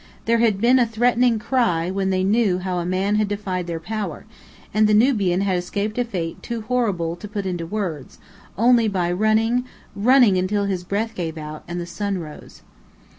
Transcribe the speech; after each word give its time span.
There 0.25 0.39
had 0.39 0.59
been 0.59 0.79
a 0.79 0.85
threatening 0.87 1.37
cry 1.37 1.91
when 1.91 2.09
they 2.09 2.23
knew 2.23 2.57
how 2.57 2.79
a 2.79 2.87
man 2.87 3.17
had 3.17 3.27
defied 3.27 3.67
their 3.67 3.79
power, 3.79 4.25
and 4.73 4.87
the 4.87 4.95
Nubian 4.95 5.41
had 5.41 5.57
escaped 5.57 5.95
a 5.99 6.03
fate 6.03 6.41
too 6.41 6.61
horrible 6.61 7.15
to 7.15 7.27
put 7.27 7.45
in 7.45 7.69
words, 7.69 8.17
only 8.57 8.87
by 8.87 9.11
running, 9.11 9.63
running, 9.95 10.39
until 10.39 10.65
his 10.65 10.83
breath 10.83 11.13
gave 11.13 11.37
out, 11.37 11.63
and 11.67 11.79
the 11.79 11.85
sun 11.85 12.17
rose. 12.17 12.63